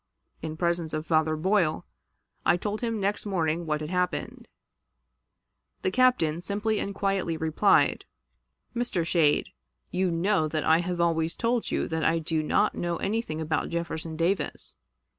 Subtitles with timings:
[0.41, 1.85] In presence of Father Boyle,
[2.43, 4.47] I told him next morning what had happened.
[5.83, 8.05] The Captain simply and quietly replied:
[8.75, 9.05] 'Mr.
[9.05, 9.49] Schade,
[9.91, 13.69] you know that I have always told you that I do not know anything about
[13.69, 14.75] Jefferson Davis.